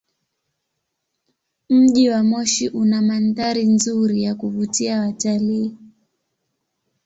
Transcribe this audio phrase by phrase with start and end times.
[1.69, 5.77] Mji wa Moshi una mandhari nzuri ya kuvutia watalii.